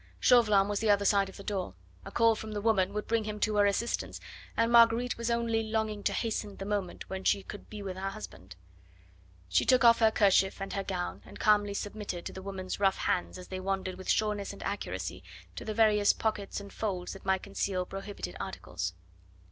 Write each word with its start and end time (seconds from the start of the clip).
Chauvelin 0.19 0.67
was 0.67 0.79
the 0.79 0.89
other 0.89 1.05
side 1.05 1.29
of 1.29 1.37
the 1.37 1.43
door. 1.43 1.75
A 2.05 2.11
call 2.11 2.33
from 2.33 2.53
the 2.53 2.61
woman 2.61 2.91
would 2.91 3.05
bring 3.05 3.25
him 3.25 3.39
to 3.41 3.57
her 3.57 3.67
assistance, 3.67 4.19
and 4.57 4.71
Marguerite 4.71 5.15
was 5.15 5.29
only 5.29 5.61
longing 5.61 6.01
to 6.05 6.11
hasten 6.13 6.57
the 6.57 6.65
moment 6.65 7.07
when 7.07 7.23
she 7.23 7.43
could 7.43 7.69
be 7.69 7.83
with 7.83 7.97
her 7.97 8.09
husband. 8.09 8.55
She 9.47 9.63
took 9.63 9.83
off 9.83 9.99
her 9.99 10.09
kerchief 10.09 10.59
and 10.59 10.73
her 10.73 10.83
gown 10.83 11.21
and 11.23 11.37
calmly 11.37 11.75
submitted 11.75 12.25
to 12.25 12.33
the 12.33 12.41
woman's 12.41 12.79
rough 12.79 12.97
hands 12.97 13.37
as 13.37 13.49
they 13.49 13.59
wandered 13.59 13.93
with 13.99 14.09
sureness 14.09 14.51
and 14.53 14.63
accuracy 14.63 15.23
to 15.55 15.63
the 15.63 15.73
various 15.75 16.13
pockets 16.13 16.59
and 16.59 16.73
folds 16.73 17.13
that 17.13 17.23
might 17.23 17.43
conceal 17.43 17.85
prohibited 17.85 18.35
articles. 18.39 18.93